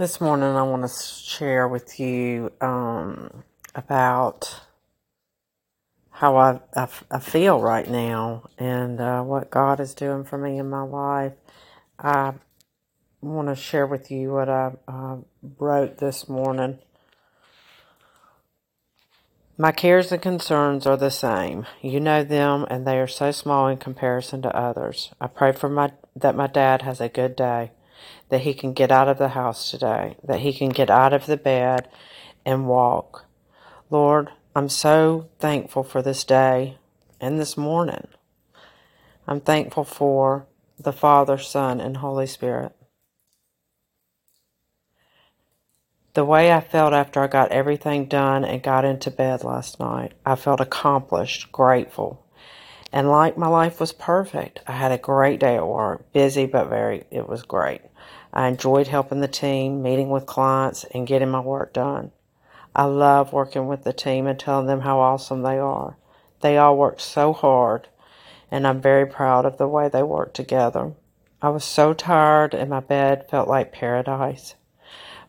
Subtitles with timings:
[0.00, 4.62] This morning, I want to share with you um, about
[6.08, 10.56] how I, I, I feel right now and uh, what God is doing for me
[10.56, 11.34] in my life.
[11.98, 12.32] I
[13.20, 15.16] want to share with you what I uh,
[15.58, 16.78] wrote this morning.
[19.58, 21.66] My cares and concerns are the same.
[21.82, 25.10] You know them, and they are so small in comparison to others.
[25.20, 27.72] I pray for my that my dad has a good day
[28.28, 31.26] that he can get out of the house today, that he can get out of
[31.26, 31.88] the bed
[32.44, 33.26] and walk.
[33.90, 36.78] Lord, I'm so thankful for this day
[37.20, 38.08] and this morning.
[39.26, 40.46] I'm thankful for
[40.78, 42.72] the Father, Son, and Holy Spirit.
[46.14, 50.12] The way I felt after I got everything done and got into bed last night,
[50.26, 52.26] I felt accomplished, grateful,
[52.92, 54.60] and like my life was perfect.
[54.66, 57.82] I had a great day at work, busy but very, it was great.
[58.32, 62.12] I enjoyed helping the team, meeting with clients, and getting my work done.
[62.74, 65.96] I love working with the team and telling them how awesome they are.
[66.40, 67.88] They all work so hard,
[68.50, 70.92] and I'm very proud of the way they work together.
[71.42, 74.54] I was so tired, and my bed felt like paradise.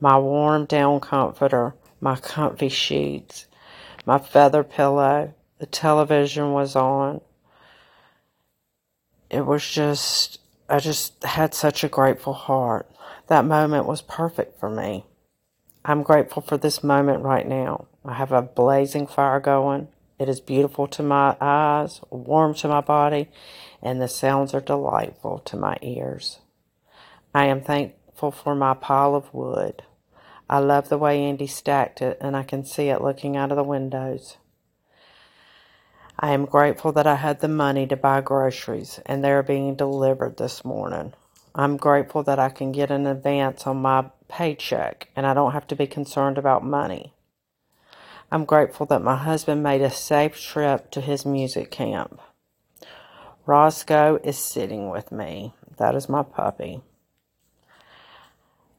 [0.00, 3.46] My warm down comforter, my comfy sheets,
[4.04, 7.20] my feather pillow, the television was on.
[9.30, 12.90] It was just I just had such a grateful heart.
[13.28, 15.04] That moment was perfect for me.
[15.84, 17.86] I'm grateful for this moment right now.
[18.04, 19.88] I have a blazing fire going.
[20.18, 23.28] It is beautiful to my eyes, warm to my body,
[23.82, 26.40] and the sounds are delightful to my ears.
[27.34, 29.82] I am thankful for my pile of wood.
[30.48, 33.56] I love the way Andy stacked it, and I can see it looking out of
[33.56, 34.38] the windows.
[36.18, 40.38] I am grateful that I had the money to buy groceries and they're being delivered
[40.38, 41.12] this morning.
[41.54, 45.66] I'm grateful that I can get an advance on my paycheck and I don't have
[45.66, 47.12] to be concerned about money.
[48.32, 52.18] I'm grateful that my husband made a safe trip to his music camp.
[53.44, 55.52] Roscoe is sitting with me.
[55.76, 56.80] That is my puppy.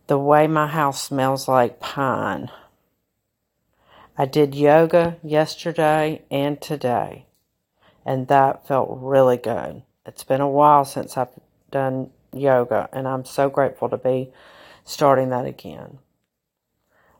[0.07, 2.49] The way my house smells like pine.
[4.17, 7.26] I did yoga yesterday and today
[8.07, 9.83] and that felt really good.
[10.05, 11.29] It's been a while since I've
[11.69, 14.31] done yoga, and I'm so grateful to be
[14.85, 15.99] starting that again.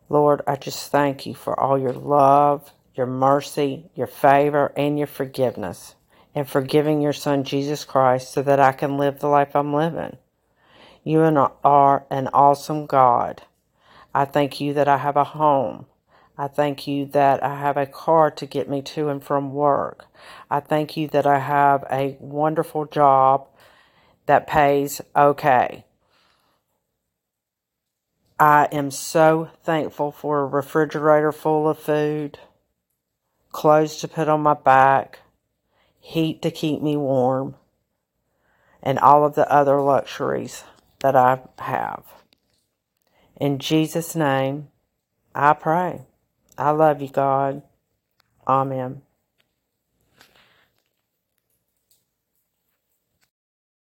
[0.10, 5.08] Lord, I just thank you for all your love, your mercy, your favor, and your
[5.08, 5.96] forgiveness,
[6.34, 9.74] and for giving your Son Jesus Christ so that I can live the life I'm
[9.74, 10.18] living.
[11.04, 11.22] You
[11.64, 13.44] are an awesome God.
[14.16, 15.88] I thank you that I have a home.
[16.38, 20.06] I thank you that I have a car to get me to and from work.
[20.52, 23.48] I thank you that I have a wonderful job
[24.28, 25.86] that pays okay.
[28.40, 32.38] I am so thankful for a refrigerator full of food,
[33.52, 35.22] clothes to put on my back,
[36.00, 37.56] heat to keep me warm,
[38.84, 40.64] and all of the other luxuries
[41.00, 42.04] that I have.
[43.38, 44.68] In Jesus' name,
[45.34, 46.06] I pray.
[46.58, 47.64] I love you, God.
[48.48, 49.04] Amen.